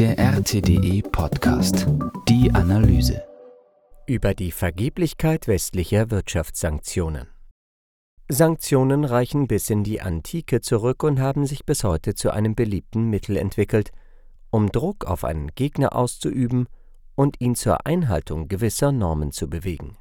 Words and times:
Der 0.00 0.18
RTDE 0.18 1.02
Podcast. 1.02 1.86
Die 2.26 2.50
Analyse. 2.54 3.22
Über 4.06 4.32
die 4.32 4.50
Vergeblichkeit 4.50 5.46
westlicher 5.46 6.10
Wirtschaftssanktionen. 6.10 7.28
Sanktionen 8.26 9.04
reichen 9.04 9.46
bis 9.46 9.68
in 9.68 9.84
die 9.84 10.00
Antike 10.00 10.62
zurück 10.62 11.02
und 11.02 11.20
haben 11.20 11.44
sich 11.44 11.66
bis 11.66 11.84
heute 11.84 12.14
zu 12.14 12.30
einem 12.30 12.54
beliebten 12.54 13.10
Mittel 13.10 13.36
entwickelt, 13.36 13.90
um 14.48 14.72
Druck 14.72 15.04
auf 15.04 15.22
einen 15.22 15.48
Gegner 15.54 15.94
auszuüben 15.94 16.66
und 17.14 17.38
ihn 17.38 17.54
zur 17.54 17.84
Einhaltung 17.84 18.48
gewisser 18.48 18.92
Normen 18.92 19.32
zu 19.32 19.50
bewegen. 19.50 19.98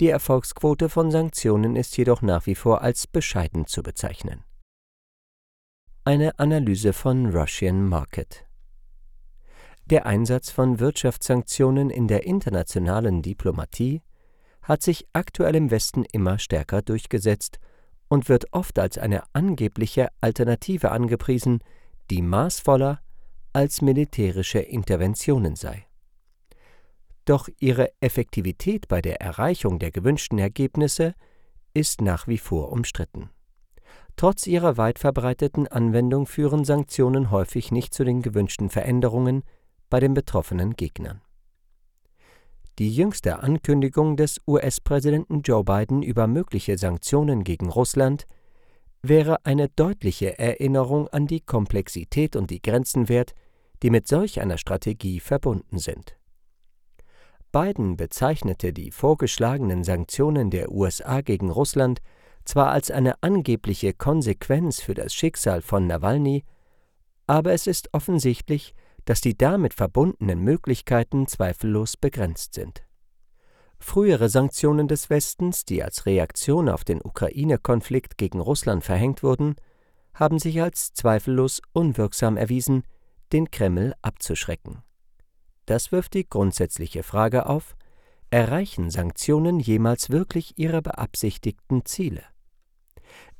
Die 0.00 0.08
Erfolgsquote 0.08 0.88
von 0.88 1.12
Sanktionen 1.12 1.76
ist 1.76 1.96
jedoch 1.96 2.22
nach 2.22 2.46
wie 2.46 2.56
vor 2.56 2.82
als 2.82 3.06
bescheiden 3.06 3.68
zu 3.68 3.84
bezeichnen. 3.84 4.42
Eine 6.04 6.36
Analyse 6.40 6.92
von 6.92 7.26
Russian 7.26 7.88
Market 7.88 8.44
Der 9.86 10.04
Einsatz 10.04 10.50
von 10.50 10.80
Wirtschaftssanktionen 10.80 11.90
in 11.90 12.08
der 12.08 12.26
internationalen 12.26 13.22
Diplomatie 13.22 14.02
hat 14.62 14.82
sich 14.82 15.06
aktuell 15.12 15.54
im 15.54 15.70
Westen 15.70 16.04
immer 16.10 16.40
stärker 16.40 16.82
durchgesetzt 16.82 17.60
und 18.08 18.28
wird 18.28 18.52
oft 18.52 18.80
als 18.80 18.98
eine 18.98 19.22
angebliche 19.32 20.08
Alternative 20.20 20.90
angepriesen, 20.90 21.60
die 22.10 22.20
maßvoller 22.20 23.00
als 23.52 23.80
militärische 23.80 24.58
Interventionen 24.58 25.54
sei. 25.54 25.86
Doch 27.26 27.48
ihre 27.60 27.92
Effektivität 28.00 28.88
bei 28.88 29.02
der 29.02 29.20
Erreichung 29.20 29.78
der 29.78 29.92
gewünschten 29.92 30.40
Ergebnisse 30.40 31.14
ist 31.74 32.00
nach 32.00 32.26
wie 32.26 32.38
vor 32.38 32.72
umstritten. 32.72 33.30
Trotz 34.16 34.46
ihrer 34.46 34.76
weit 34.76 34.98
verbreiteten 34.98 35.66
Anwendung 35.68 36.26
führen 36.26 36.64
Sanktionen 36.64 37.30
häufig 37.30 37.72
nicht 37.72 37.94
zu 37.94 38.04
den 38.04 38.22
gewünschten 38.22 38.68
Veränderungen 38.70 39.42
bei 39.90 40.00
den 40.00 40.14
betroffenen 40.14 40.74
Gegnern. 40.74 41.20
Die 42.78 42.94
jüngste 42.94 43.40
Ankündigung 43.40 44.16
des 44.16 44.40
US-Präsidenten 44.46 45.42
Joe 45.42 45.62
Biden 45.62 46.02
über 46.02 46.26
mögliche 46.26 46.78
Sanktionen 46.78 47.44
gegen 47.44 47.68
Russland 47.68 48.26
wäre 49.02 49.44
eine 49.44 49.68
deutliche 49.68 50.38
Erinnerung 50.38 51.08
an 51.08 51.26
die 51.26 51.40
Komplexität 51.40 52.36
und 52.36 52.50
die 52.50 52.62
Grenzen 52.62 53.08
wert, 53.08 53.34
die 53.82 53.90
mit 53.90 54.06
solch 54.06 54.40
einer 54.40 54.58
Strategie 54.58 55.20
verbunden 55.20 55.78
sind. 55.78 56.16
Biden 57.50 57.96
bezeichnete 57.96 58.72
die 58.72 58.90
vorgeschlagenen 58.90 59.84
Sanktionen 59.84 60.50
der 60.50 60.72
USA 60.72 61.20
gegen 61.20 61.50
Russland 61.50 62.00
zwar 62.44 62.70
als 62.70 62.90
eine 62.90 63.22
angebliche 63.22 63.92
Konsequenz 63.92 64.80
für 64.80 64.94
das 64.94 65.14
Schicksal 65.14 65.62
von 65.62 65.86
Nawalny, 65.86 66.44
aber 67.26 67.52
es 67.52 67.66
ist 67.66 67.88
offensichtlich, 67.92 68.74
dass 69.04 69.20
die 69.20 69.36
damit 69.36 69.74
verbundenen 69.74 70.40
Möglichkeiten 70.40 71.26
zweifellos 71.26 71.96
begrenzt 71.96 72.54
sind. 72.54 72.84
Frühere 73.78 74.28
Sanktionen 74.28 74.86
des 74.86 75.10
Westens, 75.10 75.64
die 75.64 75.82
als 75.82 76.06
Reaktion 76.06 76.68
auf 76.68 76.84
den 76.84 77.02
Ukraine-Konflikt 77.02 78.16
gegen 78.16 78.38
Russland 78.38 78.84
verhängt 78.84 79.22
wurden, 79.24 79.56
haben 80.14 80.38
sich 80.38 80.62
als 80.62 80.92
zweifellos 80.92 81.60
unwirksam 81.72 82.36
erwiesen, 82.36 82.84
den 83.32 83.50
Kreml 83.50 83.94
abzuschrecken. 84.02 84.82
Das 85.66 85.90
wirft 85.90 86.14
die 86.14 86.28
grundsätzliche 86.28 87.02
Frage 87.02 87.46
auf, 87.46 87.76
erreichen 88.30 88.90
Sanktionen 88.90 89.58
jemals 89.58 90.10
wirklich 90.10 90.58
ihre 90.58 90.80
beabsichtigten 90.80 91.84
Ziele? 91.84 92.22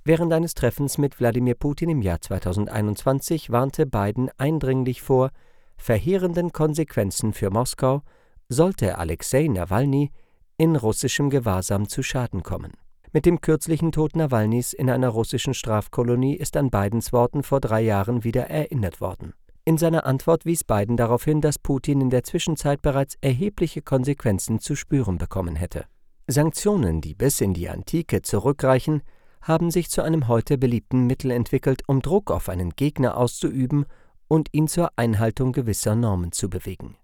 Während 0.05 0.33
eines 0.33 0.55
Treffens 0.55 0.99
mit 0.99 1.21
Wladimir 1.21 1.55
Putin 1.55 1.89
im 1.89 2.03
Jahr 2.03 2.21
2021 2.21 3.51
warnte 3.51 3.87
Biden 3.87 4.31
eindringlich 4.37 5.01
vor 5.01 5.31
verheerenden 5.77 6.51
Konsequenzen 6.51 7.33
für 7.33 7.51
Moskau, 7.51 8.03
sollte 8.49 8.99
Alexei 8.99 9.47
Nawalny 9.47 10.11
in 10.57 10.75
russischem 10.75 11.31
Gewahrsam 11.31 11.89
zu 11.89 12.03
Schaden 12.03 12.43
kommen. 12.43 12.73
Mit 13.13 13.27
dem 13.27 13.41
kürzlichen 13.41 13.93
Tod 13.93 14.17
Nawalnys 14.17 14.73
in 14.73 14.91
einer 14.91 15.09
russischen 15.09 15.55
Strafkolonie 15.55 16.35
ist 16.35 16.57
an 16.57 16.71
Bidens 16.71 17.13
Worten 17.13 17.45
vor 17.45 17.61
drei 17.61 17.83
Jahren 17.83 18.25
wieder 18.25 18.51
erinnert 18.51 19.01
worden. 19.01 19.35
In 19.65 19.79
seiner 19.79 20.05
Antwort 20.05 20.45
wies 20.45 20.65
Biden 20.65 20.97
darauf 20.97 21.23
hin, 21.25 21.41
dass 21.41 21.61
Putin 21.61 22.01
in 22.01 22.11
der 22.11 22.25
Zwischenzeit 22.25 22.83
bereits 22.83 23.17
erhebliche 23.21 23.83
Konsequenzen 23.83 24.59
zu 24.59 24.75
spüren 24.75 25.19
bekommen 25.19 25.55
hätte. 25.55 25.85
Sanktionen, 26.27 27.01
die 27.01 27.15
bis 27.15 27.41
in 27.41 27.55
die 27.55 27.69
Antike 27.69 28.23
zurückreichen, 28.23 29.03
haben 29.43 29.71
sich 29.71 29.91
zu 29.91 30.03
einem 30.03 30.29
heute 30.29 30.57
beliebten 30.57 31.07
Mittel 31.07 31.31
entwickelt, 31.31 31.83
um 31.87 32.01
Druck 32.01 32.31
auf 32.31 32.49
einen 32.49 32.71
Gegner 32.71 33.17
auszuüben 33.17 33.87
und 34.29 34.49
ihn 34.53 34.69
zur 34.69 34.91
Einhaltung 34.97 35.53
gewisser 35.53 35.95
Normen 35.95 36.33
zu 36.33 36.49
bewegen. 36.49 36.97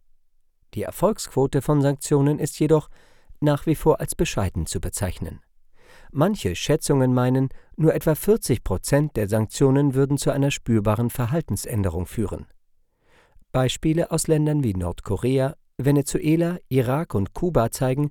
Die 0.74 0.82
Erfolgsquote 0.82 1.62
von 1.62 1.82
Sanktionen 1.82 2.38
ist 2.38 2.58
jedoch 2.60 2.88
nach 3.40 3.66
wie 3.66 3.74
vor 3.74 4.00
als 4.00 4.14
bescheiden 4.14 4.66
zu 4.66 4.80
bezeichnen. 4.80 5.40
Manche 6.10 6.54
Schätzungen 6.54 7.12
meinen, 7.12 7.48
nur 7.76 7.94
etwa 7.94 8.14
40 8.14 8.64
Prozent 8.64 9.16
der 9.16 9.28
Sanktionen 9.28 9.94
würden 9.94 10.16
zu 10.16 10.30
einer 10.30 10.50
spürbaren 10.50 11.10
Verhaltensänderung 11.10 12.06
führen. 12.06 12.46
Beispiele 13.52 14.10
aus 14.10 14.26
Ländern 14.26 14.62
wie 14.62 14.74
Nordkorea, 14.74 15.56
Venezuela, 15.78 16.58
Irak 16.68 17.14
und 17.14 17.34
Kuba 17.34 17.70
zeigen, 17.70 18.10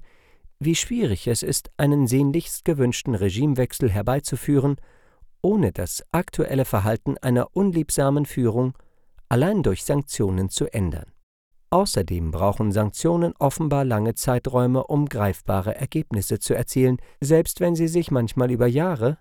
wie 0.60 0.76
schwierig 0.76 1.28
es 1.28 1.44
ist, 1.44 1.70
einen 1.78 2.08
sehnlichst 2.08 2.66
gewünschten 2.66 3.16
Regimewechsel 3.16 3.90
herbeizuführen, 3.90 4.78
ohne 5.42 5.72
das 5.72 6.04
aktuelle 6.12 6.66
Verhalten 6.66 7.18
einer 7.20 7.56
unliebsamen 7.56 8.26
Führung 8.26 8.74
allein 9.30 9.64
durch 9.64 9.84
Sanktionen 9.84 10.50
zu 10.50 10.72
ändern. 10.74 11.12
Außerdem 11.70 12.32
brauchen 12.32 12.72
Sanktionen 12.72 13.34
offenbar 13.40 13.84
lange 13.84 14.16
Zeiträume, 14.16 14.86
um 14.86 15.06
greifbare 15.06 15.76
Ergebnisse 15.76 16.40
zu 16.40 16.54
erzielen, 16.54 16.98
selbst 17.20 17.60
wenn 17.60 17.76
sie 17.76 17.90
sich 17.90 18.10
manchmal 18.10 18.52
über 18.52 18.68
Jahre 18.68 19.18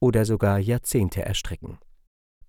oder 0.00 0.24
sogar 0.24 0.58
Jahrzehnte 0.58 1.24
erstrecken. 1.24 1.78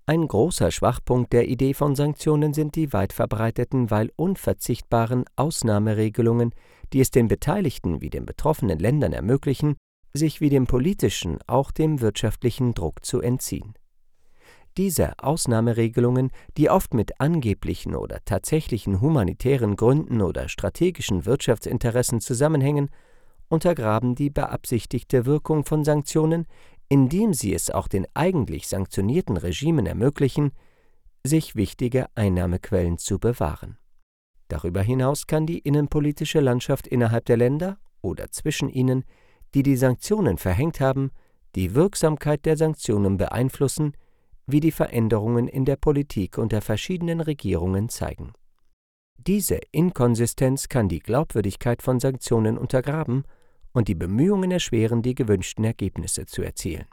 Ein 0.08 0.28
großer 0.28 0.70
Schwachpunkt 0.70 1.34
der 1.34 1.48
Idee 1.48 1.74
von 1.74 1.96
Sanktionen 1.96 2.54
sind 2.54 2.76
die 2.76 2.94
weit 2.94 3.12
verbreiteten, 3.12 3.90
weil 3.90 4.12
unverzichtbaren 4.16 5.26
Ausnahmeregelungen, 5.36 6.54
die 6.94 7.00
es 7.00 7.10
den 7.10 7.28
Beteiligten 7.28 8.02
wie 8.02 8.12
den 8.12 8.28
betroffenen 8.28 8.78
Ländern 8.78 9.14
ermöglichen, 9.14 9.78
sich 10.14 10.42
wie 10.42 10.50
dem 10.50 10.68
politischen 10.68 11.40
auch 11.48 11.72
dem 11.72 12.02
wirtschaftlichen 12.02 12.76
Druck 12.76 13.04
zu 13.04 13.20
entziehen. 13.20 13.74
Diese 14.78 15.18
Ausnahmeregelungen, 15.18 16.30
die 16.56 16.70
oft 16.70 16.94
mit 16.94 17.20
angeblichen 17.20 17.96
oder 17.96 18.20
tatsächlichen 18.26 19.02
humanitären 19.02 19.76
Gründen 19.76 20.22
oder 20.22 20.50
strategischen 20.50 21.26
Wirtschaftsinteressen 21.26 22.22
zusammenhängen, 22.22 22.90
untergraben 23.48 24.14
die 24.14 24.30
beabsichtigte 24.30 25.26
Wirkung 25.26 25.66
von 25.66 25.84
Sanktionen, 25.84 26.46
indem 26.90 27.34
sie 27.34 27.53
es 27.53 27.69
auch 27.69 27.88
den 27.88 28.07
eigentlich 28.13 28.68
sanktionierten 28.68 29.38
Regimen 29.38 29.85
ermöglichen, 29.85 30.51
sich 31.25 31.56
wichtige 31.56 32.07
Einnahmequellen 32.16 32.97
zu 32.97 33.19
bewahren. 33.19 33.78
Darüber 34.47 34.81
hinaus 34.81 35.25
kann 35.25 35.47
die 35.47 35.59
innenpolitische 35.59 36.40
Landschaft 36.40 36.88
innerhalb 36.88 37.25
der 37.25 37.38
Länder 37.38 37.78
oder 38.01 38.29
zwischen 38.29 38.69
ihnen, 38.69 39.03
die 39.56 39.63
die 39.63 39.78
Sanktionen 39.78 40.38
verhängt 40.38 40.79
haben, 40.79 41.12
die 41.56 41.74
Wirksamkeit 41.74 42.45
der 42.45 42.57
Sanktionen 42.57 43.18
beeinflussen, 43.18 43.94
wie 44.45 44.59
die 44.59 44.72
Veränderungen 44.72 45.47
in 45.47 45.66
der 45.66 45.78
Politik 45.78 46.38
unter 46.38 46.62
verschiedenen 46.62 47.22
Regierungen 47.22 47.90
zeigen. 47.90 48.34
Diese 49.18 49.59
Inkonsistenz 49.72 50.69
kann 50.69 50.88
die 50.88 51.00
Glaubwürdigkeit 51.00 51.81
von 51.81 52.00
Sanktionen 52.00 52.59
untergraben 52.59 53.24
und 53.75 53.90
die 53.90 53.96
Bemühungen 53.96 54.52
erschweren, 54.52 55.02
die 55.02 55.16
gewünschten 55.16 55.66
Ergebnisse 55.66 56.25
zu 56.25 56.41
erzielen. 56.41 56.86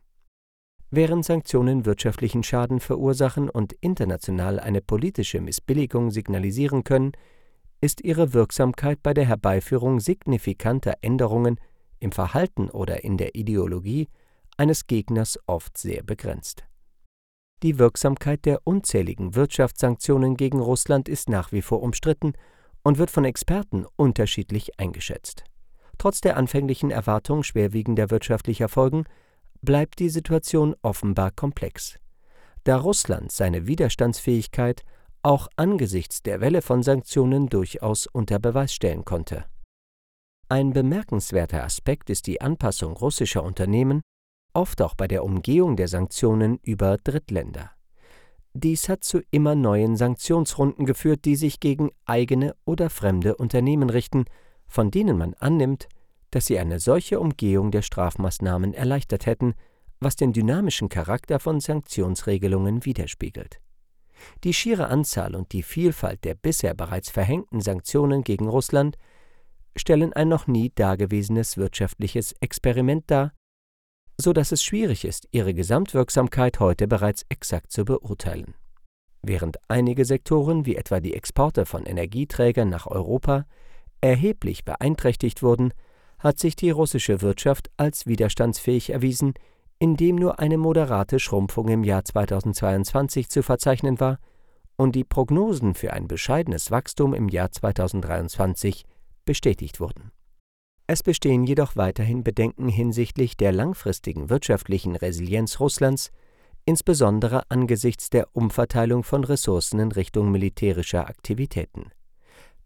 Während 0.90 1.24
Sanktionen 1.24 1.86
wirtschaftlichen 1.86 2.42
Schaden 2.42 2.80
verursachen 2.80 3.48
und 3.48 3.72
international 3.80 4.60
eine 4.60 4.82
politische 4.82 5.40
Missbilligung 5.40 6.10
signalisieren 6.10 6.84
können, 6.84 7.12
ist 7.80 8.02
ihre 8.02 8.34
Wirksamkeit 8.34 9.02
bei 9.02 9.14
der 9.14 9.24
Herbeiführung 9.24 10.00
signifikanter 10.00 10.94
Änderungen 11.00 11.58
im 12.00 12.12
Verhalten 12.12 12.68
oder 12.68 13.04
in 13.04 13.16
der 13.16 13.36
Ideologie 13.36 14.08
eines 14.56 14.86
Gegners 14.86 15.38
oft 15.46 15.78
sehr 15.78 16.02
begrenzt. 16.02 16.64
Die 17.62 17.78
Wirksamkeit 17.78 18.44
der 18.44 18.60
unzähligen 18.64 19.36
Wirtschaftssanktionen 19.36 20.36
gegen 20.36 20.58
Russland 20.58 21.08
ist 21.08 21.28
nach 21.28 21.52
wie 21.52 21.62
vor 21.62 21.80
umstritten 21.80 22.32
und 22.82 22.98
wird 22.98 23.10
von 23.10 23.24
Experten 23.24 23.86
unterschiedlich 23.96 24.80
eingeschätzt. 24.80 25.44
Trotz 25.98 26.20
der 26.20 26.36
anfänglichen 26.36 26.90
Erwartung 26.90 27.42
schwerwiegender 27.42 28.10
wirtschaftlicher 28.10 28.68
Folgen 28.68 29.04
bleibt 29.60 29.98
die 29.98 30.08
Situation 30.08 30.74
offenbar 30.82 31.30
komplex. 31.30 31.98
Da 32.64 32.76
Russland 32.76 33.32
seine 33.32 33.66
Widerstandsfähigkeit 33.66 34.82
auch 35.22 35.48
angesichts 35.56 36.22
der 36.22 36.40
Welle 36.40 36.62
von 36.62 36.82
Sanktionen 36.82 37.48
durchaus 37.48 38.06
unter 38.06 38.38
Beweis 38.38 38.74
stellen 38.74 39.04
konnte. 39.04 39.44
Ein 40.48 40.72
bemerkenswerter 40.72 41.64
Aspekt 41.64 42.10
ist 42.10 42.26
die 42.26 42.40
Anpassung 42.40 42.92
russischer 42.92 43.42
Unternehmen, 43.42 44.02
oft 44.52 44.82
auch 44.82 44.94
bei 44.94 45.08
der 45.08 45.24
Umgehung 45.24 45.76
der 45.76 45.88
Sanktionen 45.88 46.58
über 46.62 46.98
Drittländer. 46.98 47.70
Dies 48.52 48.88
hat 48.88 49.02
zu 49.02 49.22
immer 49.30 49.54
neuen 49.54 49.96
Sanktionsrunden 49.96 50.84
geführt, 50.84 51.24
die 51.24 51.36
sich 51.36 51.58
gegen 51.58 51.90
eigene 52.04 52.54
oder 52.66 52.90
fremde 52.90 53.36
Unternehmen 53.36 53.88
richten, 53.88 54.26
von 54.72 54.90
denen 54.90 55.18
man 55.18 55.34
annimmt, 55.34 55.86
dass 56.30 56.46
sie 56.46 56.58
eine 56.58 56.80
solche 56.80 57.20
Umgehung 57.20 57.70
der 57.70 57.82
Strafmaßnahmen 57.82 58.72
erleichtert 58.72 59.26
hätten, 59.26 59.54
was 60.00 60.16
den 60.16 60.32
dynamischen 60.32 60.88
Charakter 60.88 61.38
von 61.38 61.60
Sanktionsregelungen 61.60 62.84
widerspiegelt. 62.86 63.60
Die 64.44 64.54
schiere 64.54 64.88
Anzahl 64.88 65.34
und 65.34 65.52
die 65.52 65.62
Vielfalt 65.62 66.24
der 66.24 66.34
bisher 66.34 66.74
bereits 66.74 67.10
verhängten 67.10 67.60
Sanktionen 67.60 68.24
gegen 68.24 68.48
Russland 68.48 68.96
stellen 69.76 70.14
ein 70.14 70.28
noch 70.28 70.46
nie 70.46 70.72
dagewesenes 70.74 71.58
wirtschaftliches 71.58 72.34
Experiment 72.40 73.04
dar, 73.10 73.32
so 74.18 74.32
dass 74.32 74.52
es 74.52 74.62
schwierig 74.62 75.04
ist, 75.04 75.28
ihre 75.32 75.52
Gesamtwirksamkeit 75.52 76.60
heute 76.60 76.88
bereits 76.88 77.26
exakt 77.28 77.72
zu 77.72 77.84
beurteilen. 77.84 78.54
Während 79.22 79.58
einige 79.68 80.04
Sektoren 80.04 80.64
wie 80.64 80.76
etwa 80.76 81.00
die 81.00 81.14
Exporte 81.14 81.66
von 81.66 81.84
Energieträgern 81.84 82.70
nach 82.70 82.86
Europa 82.86 83.44
erheblich 84.02 84.64
beeinträchtigt 84.64 85.42
wurden, 85.42 85.72
hat 86.18 86.38
sich 86.38 86.54
die 86.54 86.70
russische 86.70 87.22
Wirtschaft 87.22 87.70
als 87.76 88.06
widerstandsfähig 88.06 88.90
erwiesen, 88.90 89.34
indem 89.78 90.16
nur 90.16 90.38
eine 90.38 90.58
moderate 90.58 91.18
Schrumpfung 91.18 91.68
im 91.68 91.82
Jahr 91.82 92.04
2022 92.04 93.28
zu 93.28 93.42
verzeichnen 93.42 93.98
war 93.98 94.18
und 94.76 94.94
die 94.94 95.04
Prognosen 95.04 95.74
für 95.74 95.92
ein 95.92 96.06
bescheidenes 96.06 96.70
Wachstum 96.70 97.14
im 97.14 97.28
Jahr 97.28 97.50
2023 97.50 98.84
bestätigt 99.24 99.80
wurden. 99.80 100.12
Es 100.86 101.02
bestehen 101.02 101.44
jedoch 101.44 101.76
weiterhin 101.76 102.22
Bedenken 102.22 102.68
hinsichtlich 102.68 103.36
der 103.36 103.52
langfristigen 103.52 104.30
wirtschaftlichen 104.30 104.94
Resilienz 104.94 105.58
Russlands, 105.58 106.10
insbesondere 106.64 107.42
angesichts 107.50 108.10
der 108.10 108.28
Umverteilung 108.32 109.02
von 109.02 109.24
Ressourcen 109.24 109.80
in 109.80 109.92
Richtung 109.92 110.30
militärischer 110.30 111.08
Aktivitäten. 111.08 111.90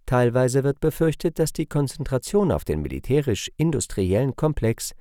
Teilweise 0.07 0.63
wird 0.63 0.81
befürchtet, 0.81 1.39
dass 1.41 1.53
die 1.53 1.67
Konzentration 1.67 2.53
auf 2.53 2.65
den 2.65 2.81
militärisch-industriellen 2.81 4.37
Komplex 4.37 4.93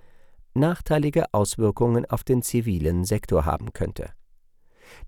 nachteilige 0.56 1.26
Auswirkungen 1.32 2.06
auf 2.06 2.24
den 2.24 2.42
zivilen 2.42 3.04
Sektor 3.06 3.46
haben 3.46 3.72
könnte. 3.74 4.10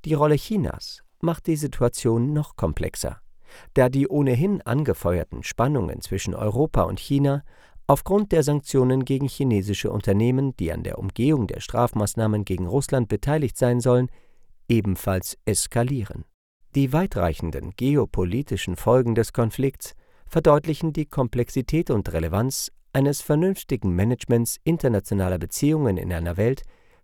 Die 0.05 0.13
Rolle 0.13 0.35
Chinas 0.35 1.03
macht 1.19 1.47
die 1.47 1.55
Situation 1.55 2.33
noch 2.33 2.55
komplexer, 2.55 3.21
da 3.73 3.89
die 3.89 4.07
ohnehin 4.07 4.61
angefeuerten 4.61 5.43
Spannungen 5.43 6.01
zwischen 6.01 6.35
Europa 6.35 6.83
und 6.83 6.99
China 6.99 7.43
aufgrund 7.87 8.33
der 8.33 8.43
Sanktionen 8.43 9.05
gegen 9.05 9.27
chinesische 9.27 9.89
Unternehmen, 9.89 10.55
die 10.57 10.71
an 10.71 10.83
der 10.83 10.99
Umgehung 10.99 11.47
der 11.47 11.61
Strafmaßnahmen 11.61 12.45
gegen 12.45 12.67
Russland 12.67 13.07
beteiligt 13.07 13.57
sein 13.57 13.79
sollen, 13.79 14.11
ebenfalls 14.67 15.37
eskalieren. 15.45 16.25
Die 16.77 16.93
weitreichenden 16.93 17.71
geopolitischen 17.75 18.75
Folgen 18.75 19.15
des 19.15 19.33
Konflikts 19.33 19.95
verdeutlichen 20.27 20.93
die 20.93 21.07
Komplexität 21.07 21.89
und 21.89 22.13
Relevanz 22.13 22.71
eines 22.93 23.21
vernünftigen 23.21 23.95
Managements 23.95 24.57
internationaler 24.63 25.39
Beziehungen 25.39 25.97
in 25.97 26.13
einer 26.13 26.37
Welt, 26.37 26.61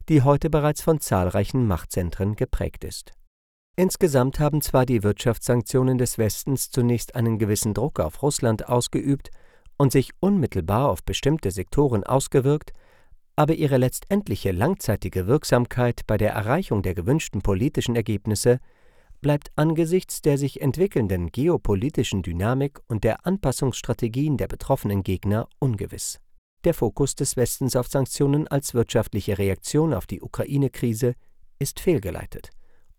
die 0.09 0.21
heute 0.21 0.51
bereits 0.51 0.83
von 0.83 0.99
zahlreichen 0.99 1.65
Machtzentren 1.65 2.35
geprägt 2.35 2.83
ist. 2.83 3.13
Insgesamt 3.75 4.39
haben 4.39 4.61
zwar 4.61 4.85
die 4.85 5.01
Wirtschaftssanktionen 5.01 5.97
des 5.97 6.19
Westens 6.19 6.69
zunächst 6.69 7.15
einen 7.15 7.39
gewissen 7.39 7.73
Druck 7.73 7.99
auf 7.99 8.21
Russland 8.21 8.69
ausgeübt 8.69 9.31
und 9.77 9.91
sich 9.91 10.11
unmittelbar 10.19 10.87
auf 10.87 11.03
bestimmte 11.03 11.49
Sektoren 11.49 12.03
ausgewirkt, 12.03 12.73
aber 13.35 13.55
ihre 13.55 13.77
letztendliche 13.77 14.51
langzeitige 14.51 15.25
Wirksamkeit 15.25 16.01
bei 16.05 16.17
der 16.17 16.33
Erreichung 16.33 16.83
der 16.83 16.93
gewünschten 16.93 17.41
politischen 17.41 17.95
Ergebnisse 17.95 18.59
bleibt 19.23 19.51
angesichts 19.55 20.21
der 20.21 20.37
sich 20.37 20.61
entwickelnden 20.61 21.31
geopolitischen 21.31 22.21
Dynamik 22.21 22.79
und 22.87 23.03
der 23.03 23.25
Anpassungsstrategien 23.25 24.37
der 24.37 24.47
betroffenen 24.47 25.01
Gegner 25.01 25.49
ungewiss. 25.57 26.19
Der 26.63 26.75
Fokus 26.75 27.15
des 27.15 27.35
Westens 27.35 27.75
auf 27.75 27.87
Sanktionen 27.87 28.47
als 28.47 28.75
wirtschaftliche 28.75 29.39
Reaktion 29.39 29.95
auf 29.95 30.05
die 30.05 30.21
Ukraine-Krise 30.21 31.15
ist 31.57 31.79
fehlgeleitet 31.79 32.51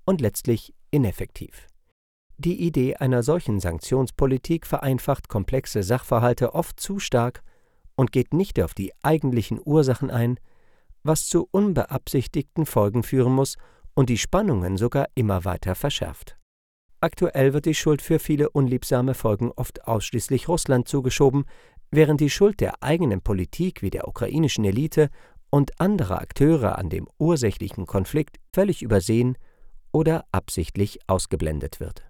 und 0.05 0.21
letztlich 0.21 0.75
ineffektiv. 0.91 1.69
Die 2.37 2.61
Idee 2.61 2.97
einer 2.97 3.23
solchen 3.23 3.61
Sanktionspolitik 3.61 4.67
vereinfacht 4.67 5.29
komplexe 5.29 5.85
Sachverhalte 5.85 6.55
oft 6.55 6.81
zu 6.81 6.99
stark 6.99 7.45
und 7.95 8.11
geht 8.11 8.35
nicht 8.35 8.61
auf 8.61 8.75
die 8.75 8.93
eigentlichen 9.03 9.61
Ursachen 9.65 10.11
ein, 10.11 10.41
was 11.05 11.29
zu 11.29 11.47
unbeabsichtigten 11.51 12.67
Folgen 12.67 13.03
führen 13.03 13.33
muss 13.33 13.57
und 13.95 14.11
die 14.11 14.19
Spannungen 14.19 14.77
sogar 14.77 15.07
immer 15.15 15.45
weiter 15.45 15.75
verschärft. 15.75 16.37
Aktuell 17.01 17.53
wird 17.53 17.67
die 17.67 17.75
Schuld 17.75 18.01
für 18.01 18.19
viele 18.19 18.51
unliebsame 18.51 19.15
Folgen 19.15 19.53
oft 19.53 19.87
ausschließlich 19.87 20.49
Russland 20.49 20.89
zugeschoben, 20.89 21.45
während 21.91 22.21
die 22.21 22.31
Schuld 22.31 22.61
der 22.61 22.83
eigenen 22.83 23.21
Politik 23.21 23.83
wie 23.83 23.91
der 23.91 24.09
ukrainischen 24.09 24.65
Elite 24.65 25.11
und 25.51 25.79
anderer 25.81 26.21
Akteure 26.21 26.79
an 26.79 26.91
dem 26.91 27.07
ursächlichen 27.19 27.87
Konflikt 27.87 28.39
völlig 28.53 28.83
übersehen 28.83 29.37
oder 29.93 30.25
absichtlich 30.33 30.99
ausgeblendet 31.07 31.79
wird. 31.79 32.05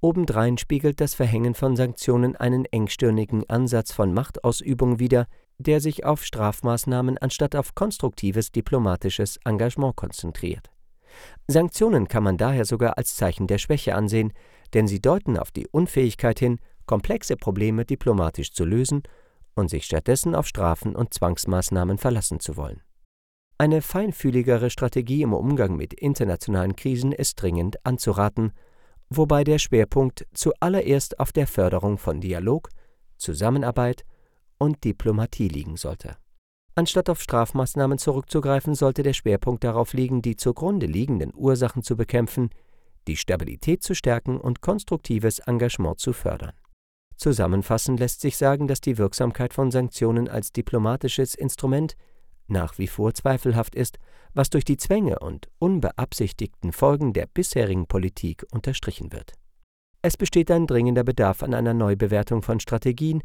Obendrein 0.00 0.58
spiegelt 0.58 1.00
das 1.00 1.14
Verhängen 1.14 1.54
von 1.54 1.76
Sanktionen 1.76 2.34
einen 2.34 2.64
engstirnigen 2.64 3.48
Ansatz 3.48 3.92
von 3.92 4.12
Machtausübung 4.12 4.98
wider, 4.98 5.26
der 5.58 5.80
sich 5.80 6.04
auf 6.04 6.24
Strafmaßnahmen 6.24 7.18
anstatt 7.18 7.54
auf 7.54 7.74
konstruktives 7.74 8.50
diplomatisches 8.50 9.38
Engagement 9.44 9.96
konzentriert. 9.96 10.70
Sanktionen 11.46 12.08
kann 12.08 12.22
man 12.22 12.36
daher 12.36 12.64
sogar 12.64 12.98
als 12.98 13.16
Zeichen 13.16 13.46
der 13.46 13.58
Schwäche 13.58 13.94
ansehen, 13.94 14.32
denn 14.74 14.86
sie 14.86 15.00
deuten 15.00 15.36
auf 15.36 15.50
die 15.50 15.66
Unfähigkeit 15.68 16.38
hin, 16.38 16.58
komplexe 16.86 17.36
Probleme 17.36 17.84
diplomatisch 17.84 18.52
zu 18.52 18.64
lösen 18.64 19.02
und 19.54 19.70
sich 19.70 19.84
stattdessen 19.84 20.34
auf 20.34 20.46
Strafen 20.46 20.94
und 20.94 21.14
Zwangsmaßnahmen 21.14 21.98
verlassen 21.98 22.40
zu 22.40 22.56
wollen. 22.56 22.82
Eine 23.58 23.82
feinfühligere 23.82 24.70
Strategie 24.70 25.22
im 25.22 25.34
Umgang 25.34 25.76
mit 25.76 25.92
internationalen 25.92 26.76
Krisen 26.76 27.12
ist 27.12 27.34
dringend 27.42 27.84
anzuraten, 27.84 28.52
wobei 29.10 29.44
der 29.44 29.58
Schwerpunkt 29.58 30.26
zuallererst 30.32 31.20
auf 31.20 31.32
der 31.32 31.46
Förderung 31.46 31.98
von 31.98 32.20
Dialog, 32.20 32.70
Zusammenarbeit 33.18 34.04
und 34.56 34.82
Diplomatie 34.84 35.48
liegen 35.48 35.76
sollte. 35.76 36.16
Anstatt 36.74 37.10
auf 37.10 37.20
Strafmaßnahmen 37.20 37.98
zurückzugreifen, 37.98 38.74
sollte 38.74 39.02
der 39.02 39.12
Schwerpunkt 39.12 39.64
darauf 39.64 39.92
liegen, 39.92 40.22
die 40.22 40.36
zugrunde 40.36 40.86
liegenden 40.86 41.32
Ursachen 41.34 41.82
zu 41.82 41.96
bekämpfen, 41.96 42.50
die 43.08 43.16
Stabilität 43.16 43.82
zu 43.82 43.94
stärken 43.94 44.40
und 44.40 44.60
konstruktives 44.60 45.40
Engagement 45.40 45.98
zu 45.98 46.12
fördern. 46.12 46.52
Zusammenfassend 47.16 48.00
lässt 48.00 48.20
sich 48.20 48.36
sagen, 48.36 48.66
dass 48.66 48.80
die 48.80 48.96
Wirksamkeit 48.96 49.52
von 49.52 49.70
Sanktionen 49.70 50.28
als 50.28 50.52
diplomatisches 50.52 51.34
Instrument 51.34 51.96
nach 52.46 52.78
wie 52.78 52.88
vor 52.88 53.14
zweifelhaft 53.14 53.74
ist, 53.74 53.98
was 54.34 54.50
durch 54.50 54.64
die 54.64 54.76
Zwänge 54.76 55.18
und 55.18 55.48
unbeabsichtigten 55.58 56.72
Folgen 56.72 57.12
der 57.12 57.26
bisherigen 57.26 57.86
Politik 57.86 58.46
unterstrichen 58.52 59.12
wird. 59.12 59.34
Es 60.02 60.16
besteht 60.16 60.50
ein 60.50 60.66
dringender 60.66 61.04
Bedarf 61.04 61.42
an 61.42 61.54
einer 61.54 61.74
Neubewertung 61.74 62.42
von 62.42 62.58
Strategien 62.58 63.22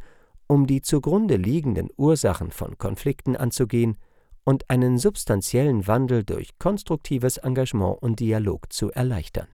um 0.48 0.68
die 0.68 0.82
zugrunde 0.82 1.36
liegenden 1.36 1.90
Ursachen 1.98 2.52
von 2.52 2.78
Konflikten 2.78 3.36
anzugehen 3.36 3.98
und 4.44 4.70
einen 4.70 4.98
substanziellen 4.98 5.88
Wandel 5.88 6.24
durch 6.24 6.58
konstruktives 6.60 7.38
Engagement 7.38 8.02
und 8.02 8.20
Dialog 8.20 8.72
zu 8.72 8.92
erleichtern. 8.92 9.48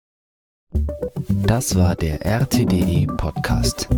Das 1.27 1.75
war 1.75 1.95
der 1.95 2.25
RTDE 2.25 3.07
Podcast. 3.17 3.89